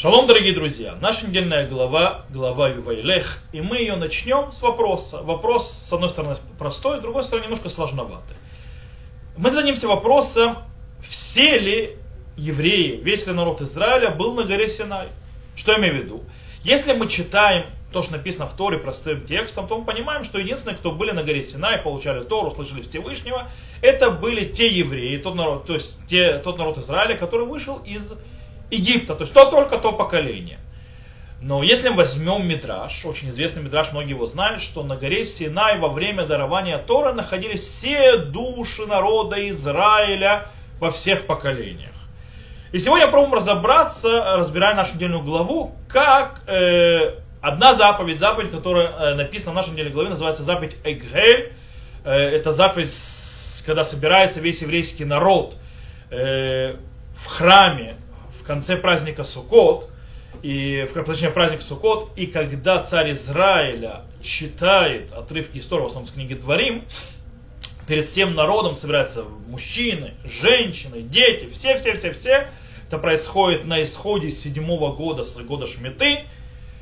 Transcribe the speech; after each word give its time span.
Шалом, 0.00 0.26
дорогие 0.26 0.54
друзья! 0.54 0.96
Наша 1.02 1.26
недельная 1.26 1.68
глава, 1.68 2.24
глава 2.30 2.70
Ювайлех, 2.70 3.42
и 3.52 3.60
мы 3.60 3.76
ее 3.76 3.96
начнем 3.96 4.50
с 4.50 4.62
вопроса. 4.62 5.22
Вопрос, 5.22 5.70
с 5.86 5.92
одной 5.92 6.08
стороны, 6.08 6.38
простой, 6.58 6.96
с 6.96 7.00
другой 7.02 7.22
стороны, 7.22 7.44
немножко 7.44 7.68
сложноватый. 7.68 8.34
Мы 9.36 9.50
зададимся 9.50 9.88
вопросом, 9.88 10.56
все 11.06 11.58
ли 11.58 11.98
евреи, 12.38 12.96
весь 12.96 13.26
ли 13.26 13.34
народ 13.34 13.60
Израиля 13.60 14.08
был 14.08 14.32
на 14.32 14.44
горе 14.44 14.70
Синай? 14.70 15.08
Что 15.54 15.72
я 15.72 15.78
имею 15.78 15.96
в 15.96 15.98
виду? 15.98 16.24
Если 16.62 16.94
мы 16.94 17.06
читаем 17.06 17.66
то, 17.92 18.00
что 18.00 18.12
написано 18.12 18.46
в 18.46 18.56
Торе 18.56 18.78
простым 18.78 19.26
текстом, 19.26 19.68
то 19.68 19.76
мы 19.76 19.84
понимаем, 19.84 20.24
что 20.24 20.38
единственные, 20.38 20.78
кто 20.78 20.92
были 20.92 21.10
на 21.10 21.24
горе 21.24 21.44
Синай, 21.44 21.76
получали 21.76 22.24
Тору, 22.24 22.52
слышали 22.52 22.80
Всевышнего, 22.88 23.50
это 23.82 24.10
были 24.10 24.46
те 24.46 24.66
евреи, 24.66 25.18
тот 25.18 25.34
народ, 25.34 25.66
то 25.66 25.74
есть 25.74 25.94
те, 26.08 26.38
тот 26.38 26.56
народ 26.56 26.78
Израиля, 26.78 27.18
который 27.18 27.44
вышел 27.44 27.82
из 27.84 28.14
Египта, 28.70 29.14
то 29.14 29.22
есть 29.22 29.34
то 29.34 29.50
только 29.50 29.78
то 29.78 29.92
поколение. 29.92 30.58
Но 31.42 31.62
если 31.62 31.88
мы 31.88 31.96
возьмем 31.96 32.46
Мидраш, 32.46 33.04
очень 33.06 33.30
известный 33.30 33.62
Мидраш, 33.62 33.92
многие 33.92 34.10
его 34.10 34.26
знают, 34.26 34.60
что 34.60 34.82
на 34.82 34.96
горе 34.96 35.24
Синай 35.24 35.78
во 35.78 35.88
время 35.88 36.26
дарования 36.26 36.76
Тора 36.76 37.14
находились 37.14 37.66
все 37.66 38.18
души 38.18 38.86
народа 38.86 39.48
Израиля 39.48 40.48
во 40.78 40.90
всех 40.90 41.26
поколениях. 41.26 41.94
И 42.72 42.78
сегодня 42.78 43.06
попробуем 43.06 43.34
разобраться, 43.34 44.36
разбирая 44.36 44.74
нашу 44.74 44.94
недельную 44.96 45.22
главу, 45.22 45.74
как 45.88 46.42
э, 46.46 47.14
одна 47.40 47.74
заповедь, 47.74 48.20
заповедь, 48.20 48.50
которая 48.50 48.88
э, 48.88 49.14
написана 49.14 49.52
в 49.52 49.54
нашей 49.54 49.70
недельной 49.70 49.92
главе, 49.92 50.10
называется 50.10 50.42
заповедь 50.42 50.76
Эгель. 50.84 51.52
Э, 52.04 52.12
это 52.12 52.52
заповедь, 52.52 52.92
когда 53.64 53.82
собирается 53.84 54.40
весь 54.40 54.60
еврейский 54.60 55.04
народ 55.04 55.56
э, 56.10 56.76
в 57.16 57.26
храме 57.26 57.96
конце 58.50 58.76
праздника 58.76 59.22
Суккот, 59.22 59.88
и, 60.42 60.84
в 60.92 61.04
точнее, 61.04 61.30
праздник 61.30 61.62
Суккот, 61.62 62.10
и 62.16 62.26
когда 62.26 62.82
царь 62.82 63.12
Израиля 63.12 64.02
читает 64.24 65.12
отрывки 65.12 65.58
истории, 65.58 65.82
в 65.82 65.86
основном 65.86 66.08
с 66.08 66.12
книги 66.12 66.34
Дворим, 66.34 66.82
перед 67.86 68.08
всем 68.08 68.34
народом 68.34 68.76
собираются 68.76 69.24
мужчины, 69.46 70.14
женщины, 70.24 71.00
дети, 71.02 71.48
все-все-все-все. 71.52 72.48
Это 72.88 72.98
происходит 72.98 73.66
на 73.66 73.84
исходе 73.84 74.32
седьмого 74.32 74.96
года, 74.96 75.22
с 75.22 75.36
года 75.36 75.68
Шмиты. 75.68 76.24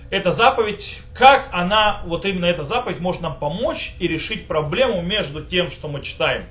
Эта 0.09 0.33
заповедь, 0.33 1.03
как 1.13 1.51
она, 1.53 2.01
вот 2.07 2.25
именно 2.25 2.47
эта 2.47 2.65
заповедь 2.65 3.01
может 3.01 3.21
нам 3.21 3.39
помочь 3.39 3.93
и 3.99 4.09
решить 4.09 4.47
проблему 4.47 5.03
между 5.03 5.45
тем, 5.45 5.71
что 5.71 5.89
мы 5.89 6.01
читаем 6.01 6.47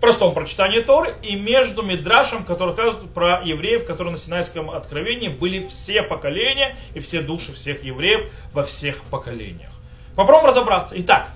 простом 0.00 0.34
прочитании 0.34 0.80
Торы, 0.80 1.14
и 1.22 1.36
между 1.36 1.82
Мидрашем, 1.82 2.44
который 2.44 2.70
рассказывает 2.70 3.12
про 3.12 3.40
евреев, 3.44 3.84
которые 3.84 4.12
на 4.12 4.18
Синайском 4.18 4.70
откровении 4.70 5.28
были 5.28 5.66
все 5.66 6.02
поколения 6.02 6.76
и 6.94 7.00
все 7.00 7.20
души 7.20 7.52
всех 7.52 7.84
евреев 7.84 8.30
во 8.52 8.62
всех 8.62 9.02
поколениях. 9.04 9.70
Попробуем 10.16 10.48
разобраться. 10.48 10.94
Итак, 10.98 11.30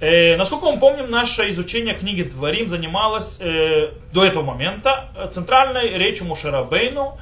Э, 0.00 0.36
насколько 0.36 0.70
мы 0.70 0.78
помним, 0.78 1.10
наше 1.10 1.50
изучение 1.50 1.94
книги 1.94 2.22
Дворим 2.22 2.68
занималось 2.68 3.36
э, 3.40 3.90
до 4.12 4.24
этого 4.24 4.44
момента 4.44 5.08
центральной 5.32 5.98
речью 5.98 6.26
Мушерабейну 6.26 7.18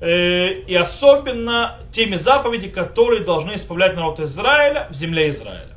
э, 0.00 0.52
и 0.66 0.74
особенно 0.74 1.80
теми 1.92 2.16
заповеди, 2.16 2.68
которые 2.68 3.24
должны 3.24 3.56
исправлять 3.56 3.94
народ 3.94 4.20
Израиля 4.20 4.86
в 4.90 4.94
земле 4.94 5.28
Израиля. 5.28 5.74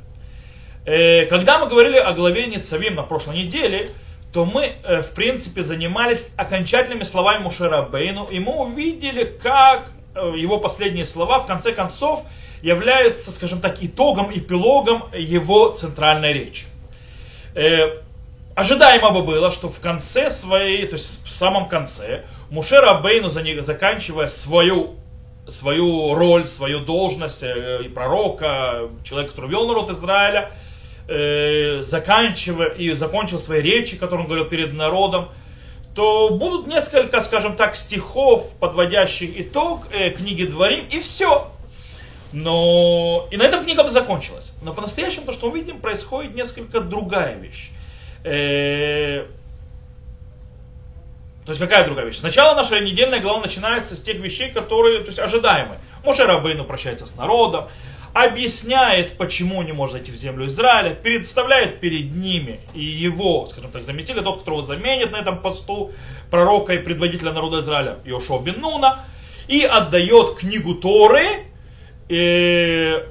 Э, 0.86 1.26
когда 1.26 1.58
мы 1.58 1.68
говорили 1.68 1.98
о 1.98 2.12
главе 2.14 2.46
Ницавим 2.46 2.94
на 2.94 3.02
прошлой 3.02 3.44
неделе, 3.44 3.90
то 4.32 4.44
мы, 4.44 4.74
э, 4.82 5.02
в 5.02 5.12
принципе, 5.12 5.62
занимались 5.62 6.30
окончательными 6.36 7.02
словами 7.02 7.42
Мушерабейну, 7.44 8.26
и 8.26 8.38
мы 8.38 8.52
увидели, 8.56 9.24
как 9.24 9.92
э, 10.14 10.34
его 10.36 10.58
последние 10.58 11.06
слова, 11.06 11.40
в 11.40 11.46
конце 11.46 11.72
концов, 11.72 12.24
является, 12.60 13.30
скажем 13.30 13.60
так, 13.60 13.82
итогом, 13.82 14.30
эпилогом 14.32 15.04
его 15.14 15.70
центральной 15.70 16.32
речи. 16.32 16.66
Э, 17.54 18.00
ожидаемо 18.54 19.10
бы 19.10 19.22
было, 19.22 19.50
что 19.50 19.70
в 19.70 19.80
конце 19.80 20.30
своей, 20.30 20.86
то 20.86 20.96
есть 20.96 21.24
в 21.24 21.30
самом 21.30 21.68
конце, 21.68 22.24
Мушер 22.50 22.84
Абейну, 22.84 23.30
заканчивая 23.30 24.26
свою, 24.26 24.96
свою 25.46 26.14
роль, 26.14 26.46
свою 26.46 26.80
должность 26.80 27.42
и 27.42 27.88
пророка, 27.88 28.88
человека, 29.04 29.32
который 29.32 29.50
вел 29.50 29.66
народ 29.66 29.90
Израиля, 29.90 30.52
э, 31.08 31.82
заканчивая 31.82 32.68
и 32.68 32.92
закончил 32.92 33.40
свои 33.40 33.60
речи, 33.60 33.96
которые 33.96 34.20
он 34.20 34.26
говорил 34.26 34.46
перед 34.46 34.74
народом, 34.74 35.30
то 35.94 36.30
будут 36.30 36.66
несколько, 36.66 37.20
скажем 37.22 37.56
так, 37.56 37.74
стихов, 37.74 38.54
подводящих 38.60 39.40
итог 39.40 39.88
э, 39.90 40.10
книги 40.10 40.44
Дворим, 40.44 40.84
и 40.90 41.00
все. 41.00 41.50
Но 42.32 43.26
и 43.30 43.36
на 43.36 43.42
этом 43.42 43.64
книга 43.64 43.82
бы 43.82 43.90
закончилась. 43.90 44.52
Но 44.62 44.74
по-настоящему 44.74 45.26
то, 45.26 45.32
что 45.32 45.50
мы 45.50 45.58
видим, 45.58 45.80
происходит 45.80 46.34
несколько 46.34 46.80
другая 46.80 47.34
вещь. 47.34 47.70
Э, 48.22 49.26
то 51.46 51.52
есть 51.52 51.60
какая 51.60 51.86
другая 51.86 52.04
вещь? 52.04 52.18
Сначала 52.18 52.54
наша 52.54 52.78
недельная 52.80 53.20
глава 53.20 53.40
начинается 53.40 53.96
с 53.96 54.02
тех 54.02 54.18
вещей, 54.18 54.50
которые 54.50 55.00
то 55.00 55.06
есть, 55.06 55.18
ожидаемы. 55.18 55.78
Моше 56.04 56.26
Рабейну 56.26 56.64
прощается 56.64 57.06
с 57.06 57.16
народом, 57.16 57.68
объясняет, 58.12 59.16
почему 59.16 59.62
не 59.62 59.72
может 59.72 59.94
зайти 59.94 60.12
в 60.12 60.16
землю 60.16 60.46
Израиля, 60.46 60.94
представляет 60.94 61.80
перед 61.80 62.14
ними 62.14 62.60
и 62.74 62.82
его, 62.82 63.46
скажем 63.46 63.70
так, 63.70 63.84
заметили, 63.84 64.20
тот, 64.20 64.40
которого 64.40 64.62
заменит 64.62 65.12
на 65.12 65.16
этом 65.16 65.40
посту 65.40 65.92
пророка 66.30 66.74
и 66.74 66.78
предводителя 66.78 67.32
народа 67.32 67.60
Израиля, 67.60 67.98
Йошуа 68.04 68.40
бен 68.40 68.62
и 69.48 69.62
отдает 69.62 70.34
книгу 70.36 70.74
Торы, 70.74 71.46
и 72.08 73.02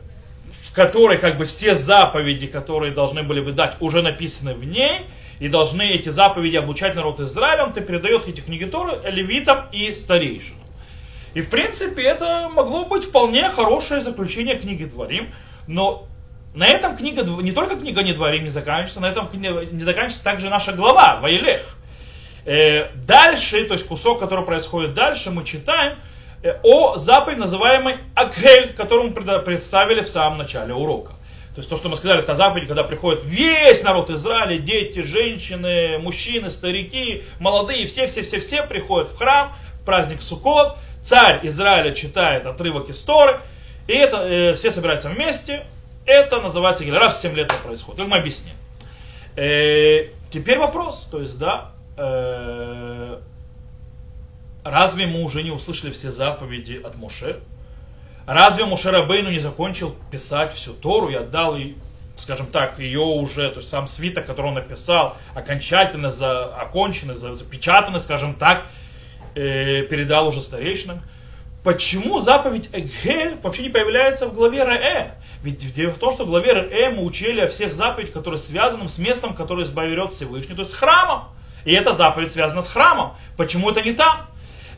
в 0.70 0.74
которой 0.74 1.18
как 1.18 1.38
бы 1.38 1.46
все 1.46 1.76
заповеди, 1.76 2.48
которые 2.48 2.94
должны 2.94 3.24
были 3.24 3.42
бы 3.42 3.52
дать, 3.52 3.76
уже 3.80 4.02
написаны 4.02 4.54
в 4.54 4.64
ней, 4.64 5.02
и 5.40 5.48
должны 5.48 5.84
эти 5.84 6.10
заповеди 6.10 6.58
обучать 6.58 6.96
народ 6.96 7.20
Израиля, 7.20 7.66
он 7.66 7.74
передает 7.74 8.28
эти 8.28 8.42
книги 8.42 8.66
Торы 8.66 9.00
левитам 9.10 9.66
и 9.72 9.94
старейшинам. 9.94 10.67
И 11.38 11.42
в 11.42 11.52
принципе 11.52 12.02
это 12.02 12.50
могло 12.52 12.86
быть 12.86 13.04
вполне 13.04 13.48
хорошее 13.50 14.02
заключение 14.02 14.56
книги 14.56 14.86
Дворим, 14.86 15.32
но 15.68 16.08
на 16.56 16.66
этом 16.66 16.98
книга, 16.98 17.22
не 17.24 17.52
только 17.52 17.76
книга 17.76 18.02
не 18.02 18.14
Дворим 18.14 18.44
не 18.46 18.50
заканчивается, 18.50 19.02
на 19.02 19.06
этом 19.06 19.30
не 19.32 19.84
заканчивается 19.84 20.24
также 20.24 20.50
наша 20.50 20.74
глава, 20.74 21.20
Ваилех. 21.22 21.78
Э, 22.46 22.90
дальше, 22.96 23.64
то 23.66 23.76
есть 23.76 23.86
кусок, 23.86 24.20
который 24.20 24.46
происходит 24.46 24.96
дальше, 24.96 25.30
мы 25.30 25.46
читаем, 25.46 25.98
Э, 26.44 26.60
о 26.62 26.98
заповеди, 26.98 27.40
называемой 27.40 27.98
Акхель, 28.14 28.74
которую 28.74 29.10
мы 29.10 29.42
представили 29.42 30.02
в 30.02 30.08
самом 30.08 30.38
начале 30.38 30.74
урока. 30.74 31.14
То 31.56 31.62
есть 31.62 31.70
то, 31.70 31.76
что 31.76 31.90
мы 31.90 31.98
сказали, 31.98 32.22
это 32.22 32.36
заповедь, 32.36 32.68
когда 32.68 32.84
приходит 32.84 33.24
весь 33.26 33.82
народ 33.82 34.12
Израиля, 34.12 34.60
дети, 34.60 35.02
женщины, 35.02 35.98
мужчины, 35.98 36.52
старики, 36.52 37.24
молодые, 37.40 37.88
все-все-все-все 37.88 38.62
приходят 38.64 39.10
в 39.10 39.18
храм, 39.18 39.54
в 39.82 39.86
праздник 39.86 40.22
Суккот, 40.22 40.78
царь 41.08 41.40
Израиля 41.44 41.94
читает 41.94 42.46
отрывок 42.46 42.90
истории, 42.90 43.38
и 43.88 43.94
это 43.94 44.18
э, 44.18 44.56
все 44.56 44.72
собираются 44.72 45.10
вместе, 45.10 45.66
это 46.06 46.42
называется 46.42 46.84
раз 46.92 47.18
в 47.18 47.22
7 47.22 47.36
лет 47.36 47.52
это 47.52 47.62
происходит, 47.62 48.00
как 48.00 48.10
мы 48.10 48.18
объясним. 48.18 48.54
Э, 49.36 50.10
теперь 50.32 50.58
вопрос, 50.60 51.08
то 51.12 51.20
есть, 51.20 51.38
да, 51.38 51.72
э, 51.98 53.20
Разве 54.70 55.08
мы 55.08 55.24
уже 55.24 55.44
не 55.44 55.52
услышали 55.52 55.92
все 55.92 56.12
заповеди 56.12 56.82
от 56.84 56.98
Моше? 56.98 57.40
Разве 58.26 58.66
Моше 58.66 58.92
Рабейну 58.92 59.32
не 59.32 59.40
закончил 59.40 59.96
писать 60.12 60.54
всю 60.54 60.74
Тору 60.74 61.10
и 61.10 61.16
отдал, 61.16 61.58
скажем 62.18 62.48
так, 62.48 62.78
ее 62.78 63.00
уже, 63.00 63.50
то 63.52 63.60
есть 63.60 63.70
сам 63.70 63.88
свиток, 63.88 64.26
который 64.26 64.48
он 64.48 64.56
написал, 64.56 65.16
окончательно 65.34 66.12
за, 66.12 66.54
оконченный, 66.54 67.16
за, 67.16 67.36
запечатанный, 67.36 68.02
скажем 68.02 68.34
так, 68.34 68.66
э, 69.36 69.84
передал 69.84 70.28
уже 70.28 70.42
старейшинам? 70.42 71.02
Почему 71.64 72.20
заповедь 72.22 72.70
Эгель 72.72 73.38
вообще 73.44 73.64
не 73.64 73.70
появляется 73.70 74.28
в 74.28 74.34
главе 74.34 74.64
Ре? 74.64 75.16
Ведь 75.44 75.74
дело 75.74 75.92
в 75.92 75.98
том, 75.98 76.14
что 76.14 76.24
в 76.24 76.28
главе 76.28 76.54
Ре 76.54 76.90
мы 76.90 77.04
учили 77.04 77.42
о 77.42 77.48
всех 77.48 77.74
заповедях, 77.74 78.14
которые 78.14 78.40
связаны 78.40 78.88
с 78.88 78.98
местом, 78.98 79.34
которое 79.34 79.66
избавит 79.66 80.12
Всевышний, 80.12 80.56
то 80.56 80.62
есть 80.62 80.74
с 80.74 80.76
храмом. 80.76 81.26
И 81.66 81.74
эта 81.74 81.94
заповедь 81.94 82.32
связана 82.32 82.62
с 82.62 82.68
храмом. 82.68 83.16
Почему 83.36 83.70
это 83.70 83.82
не 83.82 83.94
там? 83.94 84.28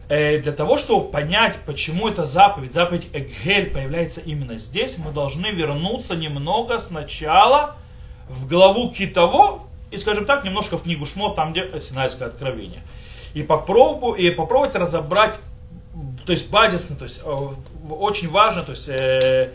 Э, 0.10 0.40
для 0.40 0.52
того, 0.52 0.80
чтобы 0.80 1.12
понять, 1.12 1.58
почему 1.68 2.10
эта 2.10 2.26
заповедь, 2.26 2.74
заповедь 2.74 3.08
Эгель 3.14 3.70
появляется 3.70 4.22
именно 4.22 4.58
здесь, 4.58 4.98
мы 4.98 5.12
должны 5.12 5.48
вернуться 5.52 6.16
немного 6.16 6.80
сначала 6.80 7.76
в 8.28 8.48
главу 8.48 8.92
Китово 8.92 9.62
и, 9.92 9.98
скажем 9.98 10.26
так, 10.26 10.44
немножко 10.44 10.78
в 10.78 10.84
книгу 10.84 11.06
Шмот, 11.06 11.36
там, 11.36 11.52
где 11.52 11.80
Синайское 11.80 12.28
откровение. 12.28 12.82
И, 13.40 13.44
попробую, 13.44 14.16
и 14.16 14.32
попробовать 14.32 14.76
разобрать, 14.76 15.40
то 16.26 16.34
есть 16.34 16.50
базисно, 16.50 16.98
то 16.98 17.06
есть 17.06 17.22
э, 17.24 17.48
очень 17.90 18.28
важно, 18.28 18.64
то 18.64 18.72
есть 18.72 18.90
э, 18.90 19.54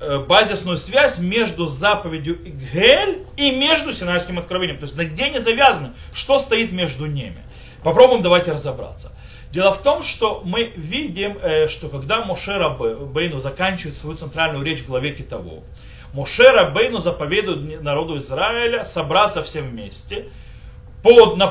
э, 0.00 0.18
базисную 0.26 0.76
связь 0.76 1.18
между 1.18 1.66
заповедью 1.66 2.36
Гель 2.42 3.24
и 3.36 3.52
между 3.52 3.92
Синайским 3.92 4.40
откровением. 4.40 4.78
То 4.78 4.86
есть 4.86 4.96
где 4.96 5.26
они 5.26 5.38
завязаны, 5.38 5.92
что 6.14 6.40
стоит 6.40 6.72
между 6.72 7.06
ними. 7.06 7.38
Попробуем 7.84 8.22
давайте 8.22 8.50
разобраться. 8.50 9.12
Дело 9.52 9.72
в 9.72 9.82
том, 9.82 10.02
что 10.02 10.42
мы 10.44 10.72
видим, 10.74 11.38
э, 11.40 11.68
что 11.68 11.88
когда 11.88 12.24
Мошера 12.24 12.70
Бейну 12.70 13.38
заканчивает 13.38 13.96
свою 13.96 14.16
центральную 14.16 14.64
речь 14.64 14.80
в 14.80 14.86
главе 14.88 15.12
Китово, 15.12 15.62
Мошера 16.12 16.70
Бейну 16.70 16.98
заповедует 16.98 17.80
народу 17.82 18.18
Израиля 18.18 18.82
собраться 18.82 19.44
все 19.44 19.60
вместе 19.60 20.24
под, 21.06 21.36
на, 21.36 21.46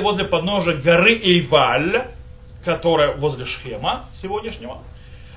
возле 0.00 0.24
подножия 0.24 0.74
горы 0.74 1.14
Эйваль, 1.14 2.06
которая 2.64 3.12
возле 3.12 3.44
Шхема 3.44 4.06
сегодняшнего, 4.12 4.78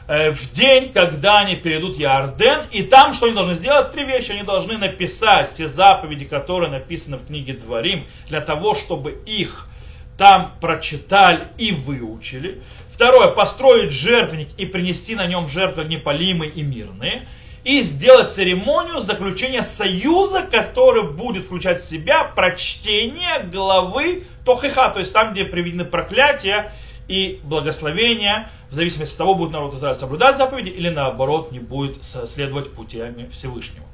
Э, 0.08 0.32
в 0.32 0.52
день, 0.52 0.92
когда 0.92 1.40
они 1.40 1.56
перейдут 1.56 1.98
Ярден, 1.98 2.66
и 2.72 2.84
там 2.84 3.14
что 3.14 3.28
они 3.28 3.36
должны 3.36 3.56
сделать? 3.56 3.94
Три 3.94 4.04
вещи. 4.04 4.32
Они 4.32 4.44
должны 4.44 4.78
написать 4.78 5.54
все 5.54 5.70
заповеди, 5.70 6.26
которые 6.26 6.70
написаны 6.70 7.16
в 7.16 7.28
книге 7.28 7.54
Дворим, 7.54 8.06
для 8.28 8.42
того, 8.42 8.76
чтобы 8.76 9.22
их 9.26 9.70
там 10.18 10.54
прочитали 10.60 11.48
и 11.58 11.72
выучили. 11.72 12.62
Второе, 12.92 13.30
построить 13.30 13.92
жертвенник 13.92 14.50
и 14.58 14.66
принести 14.66 15.16
на 15.16 15.28
нем 15.28 15.48
жертвы 15.48 15.86
непалимые 15.86 16.52
и 16.52 16.62
мирные. 16.62 17.28
И 17.64 17.84
сделать 17.84 18.32
церемонию 18.32 19.02
заключения 19.02 19.64
союза, 19.64 20.42
который 20.42 21.04
будет 21.04 21.46
включать 21.46 21.82
в 21.84 21.88
себя 21.88 22.24
прочтение 22.24 23.44
главы 23.44 24.24
Тохиха, 24.46 24.90
то 24.90 25.00
есть 25.00 25.14
там, 25.14 25.34
где 25.34 25.46
приведены 25.46 25.86
проклятия 25.86 26.74
и 27.08 27.40
благословения, 27.44 28.50
в 28.72 28.74
зависимости 28.74 29.14
от 29.14 29.18
того, 29.20 29.36
будет 29.36 29.52
народ 29.52 29.76
Израиля 29.76 29.96
соблюдать 29.96 30.38
заповеди 30.38 30.70
или 30.70 30.90
наоборот 30.90 31.52
не 31.52 31.60
будет 31.60 32.04
следовать 32.04 32.72
путями 32.72 33.30
Всевышнего. 33.32 33.86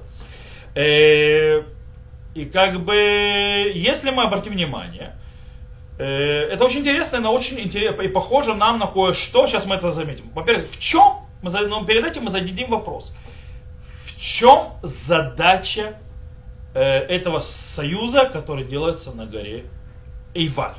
Э, 0.75 1.63
и 2.35 2.45
как 2.45 2.81
бы, 2.81 2.95
если 3.73 4.11
мы 4.11 4.23
обратим 4.23 4.53
внимание, 4.53 5.15
э, 5.97 6.05
это 6.05 6.63
очень 6.63 6.81
интересно, 6.81 7.19
но 7.19 7.33
очень 7.33 7.59
интересно 7.59 8.03
и 8.03 8.07
похоже 8.07 8.53
нам 8.53 8.77
на 8.77 8.85
кое-что, 8.85 9.47
сейчас 9.47 9.65
мы 9.65 9.75
это 9.75 9.91
заметим. 9.91 10.29
Во-первых, 10.35 10.69
в 10.69 10.79
чем, 10.79 11.25
но 11.41 11.83
перед 11.83 12.05
этим 12.05 12.25
мы 12.25 12.31
зададим 12.31 12.69
вопрос, 12.69 13.13
в 14.17 14.21
чем 14.21 14.73
задача 14.81 15.97
э, 16.73 16.81
этого 16.81 17.41
союза, 17.41 18.25
который 18.25 18.65
делается 18.65 19.11
на 19.11 19.25
горе 19.25 19.65
Эйваль? 20.33 20.75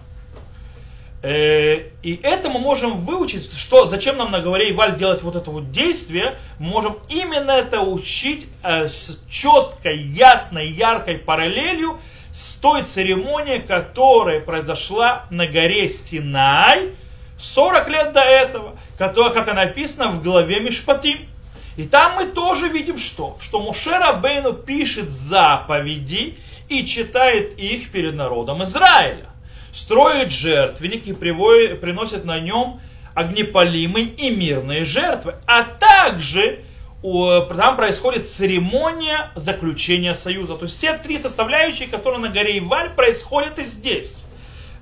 Э, 1.23 1.89
и 2.03 2.21
это 2.23 2.49
мы 2.49 2.61
можем 2.61 2.99
выучить, 2.99 3.53
что 3.57 3.87
зачем 3.87 4.17
нам 4.17 4.31
на 4.31 4.41
говоре 4.41 4.71
Иваль 4.71 4.97
делать 4.97 5.23
вот 5.23 5.35
это 5.35 5.51
вот 5.51 5.73
действие, 5.73 6.39
мы 6.59 6.69
можем 6.69 6.99
именно 7.09 7.53
это 7.53 7.81
учить 7.81 8.47
э, 8.63 8.89
с 8.89 9.21
четкой, 9.29 9.99
ясной, 10.01 10.69
яркой 10.69 11.19
параллелью 11.19 11.99
с 12.33 12.55
той 12.55 12.85
церемонией, 12.85 13.61
которая 13.61 14.41
произошла 14.41 15.27
на 15.31 15.47
горе 15.47 15.89
Синай 15.89 16.93
40 17.39 17.89
лет 17.89 18.13
до 18.13 18.21
этого, 18.21 18.77
которая, 18.97 19.33
как 19.33 19.49
она 19.49 19.65
написана 19.65 20.11
в 20.11 20.23
главе 20.23 20.61
Мишпатим. 20.61 21.29
И 21.79 21.85
там 21.85 22.17
мы 22.17 22.27
тоже 22.33 22.69
видим 22.69 22.99
что? 22.99 23.39
Что 23.41 23.61
Мушера 23.61 24.13
Бейну 24.15 24.53
пишет 24.53 25.11
заповеди 25.11 26.37
и 26.69 26.85
читает 26.85 27.57
их 27.57 27.93
перед 27.93 28.15
народом 28.17 28.65
Израиля 28.65 29.27
строит 29.71 30.33
жертвенник 30.33 31.07
и 31.07 31.13
приводит, 31.13 31.81
приносит 31.81 32.25
на 32.25 32.41
нем 32.41 32.81
огнепалимые 33.15 34.07
и 34.07 34.29
мирные 34.31 34.85
жертвы. 34.85 35.37
А 35.47 35.63
также 35.63 36.65
там 37.01 37.77
происходит 37.77 38.29
церемония 38.29 39.31
заключения 39.37 40.17
союза. 40.17 40.57
То 40.57 40.65
есть 40.65 40.77
все 40.77 40.95
три 40.95 41.17
составляющие, 41.17 41.87
которые 41.87 42.19
на 42.19 42.29
горе 42.29 42.59
Иваль, 42.59 42.91
происходят 42.91 43.61
и 43.61 43.65
здесь. 43.65 44.25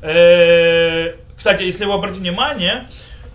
Э, 0.01 1.17
кстати, 1.37 1.63
если 1.63 1.85
вы 1.85 1.93
обратите 1.93 2.23
внимание, 2.23 2.89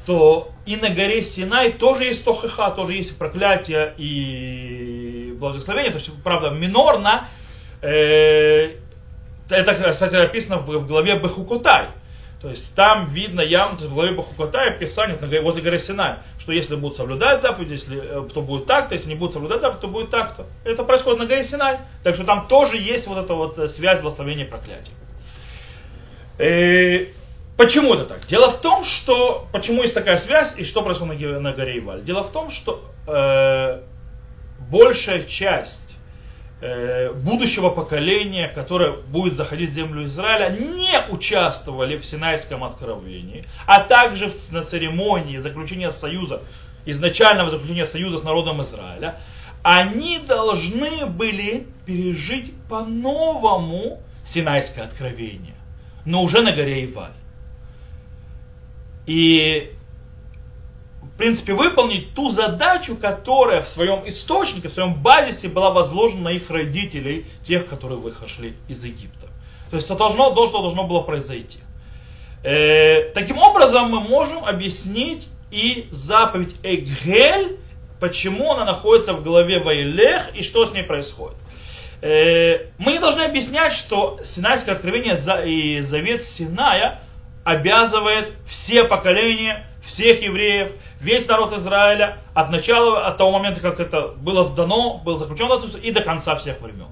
то 0.06 0.52
и 0.66 0.76
на 0.76 0.90
горе 0.90 1.22
Синай 1.22 1.74
тоже 1.74 2.06
есть 2.06 2.24
тохиха, 2.24 2.72
тоже 2.72 2.94
есть 2.94 3.18
проклятие 3.18 3.94
и 3.98 5.36
благословение. 5.40 5.92
То 5.92 5.98
есть, 5.98 6.12
правда, 6.24 6.50
минорно, 6.50 7.28
э, 7.82 8.76
это, 9.50 9.92
кстати, 9.92 10.16
написано 10.16 10.58
в, 10.58 10.68
в 10.68 10.88
главе 10.88 11.18
Бехукотай. 11.18 11.88
То 12.42 12.50
есть 12.50 12.74
там 12.74 13.06
видно 13.06 13.42
явно, 13.42 13.78
то 13.78 13.84
есть 13.84 13.92
в 13.92 13.96
главе 13.96 14.14
Бахукотай 14.14 14.70
описание 14.70 15.16
возле 15.42 15.62
горы 15.62 15.78
Синай, 15.78 16.16
что 16.40 16.52
если 16.52 16.76
будут 16.76 16.98
соблюдать 16.98 17.44
заповеди, 17.44 17.74
если, 17.74 18.02
э, 18.02 18.28
то 18.34 18.42
будет 18.42 18.66
так-то, 18.66 18.96
если 18.96 19.10
не 19.10 19.16
будут 19.16 19.34
соблюдать 19.34 19.62
заповеди, 19.62 19.82
то 19.82 19.88
будет 19.88 20.10
так-то. 20.10 20.48
Это 20.64 20.84
происходит 20.84 21.20
на 21.20 21.28
горе 21.28 21.44
Синай. 21.44 21.78
Так 22.04 22.16
что 22.16 22.24
там 22.24 22.48
тоже 22.48 22.78
есть 22.78 23.06
вот 23.06 23.24
эта 23.24 23.36
вот 23.36 23.60
э, 23.60 23.70
связь 23.70 24.00
благословения 24.00 24.46
и 24.46 24.50
проклятия. 24.50 24.92
Э, 26.40 27.06
почему 27.58 27.94
это 27.94 28.06
так? 28.06 28.28
Дело 28.28 28.52
в 28.52 28.62
том, 28.62 28.84
что 28.84 29.48
почему 29.52 29.82
есть 29.84 29.94
такая 29.94 30.18
связь 30.18 30.54
и 30.58 30.64
что 30.64 30.82
происходит 30.82 31.40
на 31.40 31.54
горе 31.54 31.80
Иваль. 31.80 32.04
Дело 32.04 32.24
в 32.24 32.32
том, 32.32 32.50
что 32.50 32.84
э, 33.08 33.82
большая 34.70 35.24
часть 35.24 35.82
Э, 36.64 37.12
будущего 37.12 37.72
поколения, 37.72 38.48
которое 38.48 38.92
будет 38.92 39.36
заходить 39.36 39.72
в 39.72 39.74
землю 39.74 40.06
Израиля, 40.06 40.52
не 40.52 41.12
участвовали 41.12 41.98
в 41.98 42.06
Синайском 42.06 42.64
откровении, 42.64 43.46
а 43.66 43.80
также 43.80 44.32
на 44.52 44.64
церемонии 44.64 45.40
заключения 45.40 45.90
союза, 45.90 46.44
изначального 46.86 47.50
заключения 47.50 47.88
союза 47.88 48.20
с 48.20 48.24
народом 48.24 48.62
Израиля, 48.62 49.18
они 49.64 50.20
должны 50.20 51.08
были 51.08 51.66
пережить 51.88 52.54
по-новому 52.70 54.00
Синайское 54.24 54.86
откровение, 54.86 55.56
но 56.06 56.22
уже 56.22 56.44
на 56.44 56.52
горе 56.52 56.86
Иваль. 56.86 57.10
И 59.06 59.72
принципе, 61.22 61.54
выполнить 61.54 62.16
ту 62.16 62.30
задачу, 62.30 62.98
которая 63.00 63.62
в 63.62 63.70
своем 63.70 64.10
источнике, 64.10 64.70
в 64.70 64.74
своем 64.74 64.96
базисе 64.96 65.50
была 65.50 65.70
возложена 65.70 66.24
на 66.24 66.30
их 66.30 66.50
родителей, 66.50 67.28
тех, 67.44 67.68
которые 67.68 68.00
выходили 68.00 68.56
из 68.68 68.84
Египта. 68.84 69.28
То 69.70 69.76
есть 69.76 69.86
это 69.86 69.96
должно, 69.96 70.32
должно, 70.32 70.64
должно 70.64 70.84
было 70.84 71.02
произойти. 71.02 71.60
Э, 72.44 73.12
таким 73.14 73.38
образом, 73.38 73.92
мы 73.92 74.00
можем 74.00 74.44
объяснить 74.44 75.28
и 75.52 75.88
заповедь 75.92 76.56
Эгель, 76.64 77.60
почему 78.00 78.54
она 78.54 78.66
находится 78.66 79.14
в 79.14 79.24
главе 79.24 79.60
Вайлех 79.60 80.36
и 80.36 80.42
что 80.42 80.66
с 80.66 80.74
ней 80.74 80.82
происходит. 80.82 81.38
Э, 82.02 82.66
мы 82.80 82.94
не 82.94 83.00
должны 83.00 83.22
объяснять, 83.22 83.74
что 83.74 84.20
Синайское 84.24 84.74
откровение 84.74 85.16
и 85.46 85.82
завет 85.82 86.24
Синая 86.24 87.02
обязывает 87.44 88.34
все 88.46 88.84
поколения, 88.84 89.66
всех 89.86 90.22
евреев, 90.22 90.74
весь 91.00 91.28
народ 91.28 91.54
Израиля 91.54 92.20
от 92.34 92.52
начала, 92.52 93.08
от 93.08 93.18
того 93.18 93.32
момента, 93.32 93.60
как 93.62 93.80
это 93.80 94.10
было 94.10 94.44
сдано, 94.44 95.02
был 95.04 95.18
заключен 95.18 95.50
и 95.82 95.92
до 95.92 96.02
конца 96.02 96.36
всех 96.36 96.62
времен. 96.62 96.88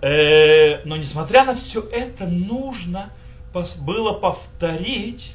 Э, 0.00 0.84
но 0.84 0.96
несмотря 0.96 1.44
на 1.44 1.54
все 1.54 1.80
это, 1.80 2.26
нужно 2.26 3.10
было 3.80 4.12
повторить 4.12 5.32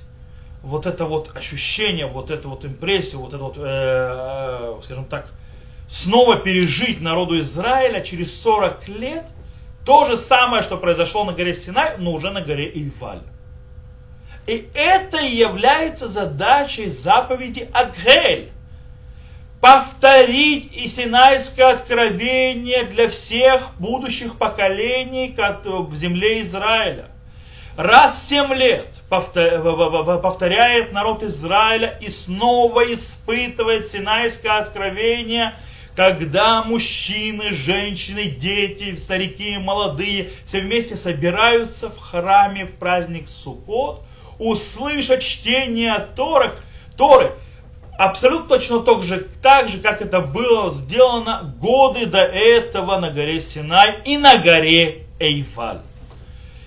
вот 0.61 0.85
это 0.85 1.05
вот 1.05 1.35
ощущение, 1.35 2.05
вот 2.05 2.31
эту 2.31 2.49
вот 2.49 2.63
импрессию, 2.63 3.19
вот 3.19 3.33
это 3.33 3.43
вот, 3.43 3.57
э, 3.57 3.61
э, 3.65 4.81
скажем 4.85 5.05
так, 5.05 5.27
снова 5.89 6.37
пережить 6.37 7.01
народу 7.01 7.39
Израиля 7.41 8.01
через 8.01 8.39
40 8.41 8.87
лет 8.87 9.25
то 9.85 10.05
же 10.05 10.15
самое, 10.15 10.63
что 10.63 10.77
произошло 10.77 11.25
на 11.25 11.33
горе 11.33 11.53
Синай, 11.53 11.97
но 11.97 12.13
уже 12.13 12.31
на 12.31 12.39
горе 12.39 12.71
Иваль. 12.73 13.19
И 14.45 14.67
это 14.73 15.17
и 15.19 15.35
является 15.35 16.07
задачей 16.07 16.89
заповеди 16.89 17.69
Агель. 17.71 18.51
Повторить 19.61 20.73
и 20.73 20.87
Синайское 20.87 21.69
откровение 21.69 22.83
для 22.83 23.07
всех 23.07 23.71
будущих 23.79 24.37
поколений 24.37 25.33
в 25.63 25.95
земле 25.95 26.41
Израиля. 26.41 27.05
Раз 27.77 28.21
в 28.21 28.27
семь 28.27 28.53
лет 28.53 28.87
повторяет 29.07 30.91
народ 30.91 31.23
Израиля 31.23 31.97
и 32.01 32.09
снова 32.09 32.93
испытывает 32.93 33.87
Синайское 33.87 34.57
откровение, 34.57 35.55
когда 35.95 36.61
мужчины, 36.63 37.53
женщины, 37.53 38.25
дети, 38.25 38.97
старики, 38.97 39.57
молодые 39.57 40.31
все 40.45 40.59
вместе 40.59 40.97
собираются 40.97 41.89
в 41.89 41.97
храме 41.97 42.65
в 42.65 42.73
праздник 42.73 43.29
Суккот– 43.29 44.03
услышать 44.39 45.21
чтение 45.21 46.07
Торок, 46.15 46.63
Торы, 46.97 47.33
абсолютно 47.97 48.49
точно 48.57 48.79
так 48.81 49.03
же, 49.03 49.27
так 49.41 49.69
же, 49.69 49.79
как 49.79 50.01
это 50.01 50.21
было 50.21 50.71
сделано 50.71 51.53
годы 51.59 52.05
до 52.05 52.21
этого 52.21 52.97
на 52.99 53.11
горе 53.11 53.41
Синай 53.41 53.95
и 54.05 54.17
на 54.17 54.37
горе 54.37 55.05
Эйфаль. 55.19 55.81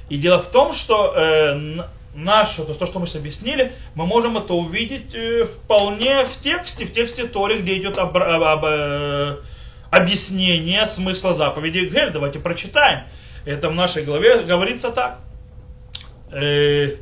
И 0.09 0.19
дело 0.19 0.41
в 0.41 0.49
том, 0.49 0.73
что 0.73 1.13
э, 1.17 1.81
наше, 2.15 2.63
то, 2.63 2.75
то, 2.75 2.87
что 2.87 2.99
мы 2.99 3.07
сейчас 3.07 3.17
объяснили, 3.17 3.73
мы 3.95 4.07
можем 4.07 4.37
это 4.39 4.55
увидеть 4.55 5.15
э, 5.15 5.45
вполне 5.45 6.25
в 6.25 6.41
тексте, 6.43 6.87
в 6.87 6.93
тексте 6.93 7.27
Торы, 7.27 7.59
где 7.59 7.77
идет 7.77 7.99
об, 7.99 8.17
об, 8.17 8.43
об, 8.43 8.65
э, 8.65 9.37
объяснение 9.91 10.87
смысла 10.87 11.35
заповеди 11.35 11.91
Гель. 11.91 12.11
Давайте 12.11 12.39
прочитаем. 12.39 13.05
Это 13.45 13.69
в 13.69 13.75
нашей 13.75 14.05
главе 14.05 14.43
говорится 14.43 14.91
так. 14.91 15.21
Э, 16.33 16.97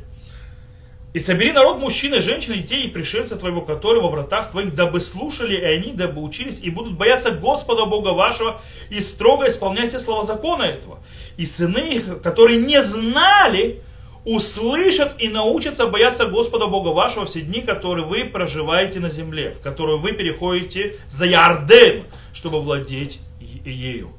И 1.15 1.19
собери 1.21 1.53
народ 1.53 1.79
мужчин 1.79 2.13
и 2.13 2.19
женщин, 2.19 2.55
детей 2.55 2.87
и 2.87 2.87
пришельцев 2.89 3.39
твоего, 3.39 3.61
которые 3.61 4.03
во 4.03 4.09
вратах 4.09 4.51
твоих, 4.51 4.75
дабы 4.75 4.99
слушали, 4.99 5.55
и 5.55 5.63
они, 5.63 5.93
дабы 5.93 6.21
учились, 6.21 6.59
и 6.61 6.69
будут 6.69 6.97
бояться 6.97 7.31
Господа 7.31 7.85
Бога 7.85 8.09
вашего, 8.09 8.61
и 8.89 8.99
строго 8.99 9.47
исполнять 9.47 9.91
все 9.91 10.01
слова 10.01 10.25
закона 10.25 10.63
этого. 10.63 10.99
И 11.37 11.45
сыны 11.45 11.93
их, 11.93 12.21
которые 12.21 12.59
не 12.59 12.83
знали, 12.83 13.81
услышат 14.25 15.13
и 15.17 15.29
научатся 15.29 15.87
бояться 15.87 16.25
Господа 16.25 16.67
Бога 16.67 16.89
вашего 16.89 17.25
все 17.25 17.39
дни, 17.39 17.61
которые 17.61 18.05
вы 18.05 18.25
проживаете 18.25 18.99
на 18.99 19.09
земле, 19.09 19.51
в 19.51 19.61
которую 19.61 19.99
вы 19.99 20.11
переходите 20.11 20.97
за 21.09 21.27
Ярден, 21.27 22.03
чтобы 22.33 22.59
владеть 22.59 23.21
ею. 23.39 24.11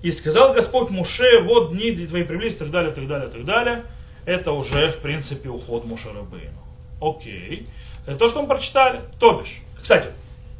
И 0.00 0.12
сказал 0.12 0.54
Господь 0.54 0.90
Муше, 0.90 1.40
вот 1.42 1.72
дни 1.72 2.06
твои 2.06 2.22
приблизились, 2.22 2.58
так 2.58 2.70
далее, 2.70 2.92
так 2.92 3.08
далее, 3.08 3.30
так 3.30 3.44
далее 3.44 3.84
это 4.26 4.52
уже, 4.52 4.90
в 4.90 4.98
принципе, 4.98 5.48
уход 5.48 5.84
Мушарабейну. 5.84 6.58
Окей. 7.00 7.66
Это 8.06 8.16
то, 8.18 8.28
что 8.28 8.42
мы 8.42 8.48
прочитали. 8.48 9.00
То 9.18 9.40
бишь. 9.40 9.60
Кстати, 9.80 10.08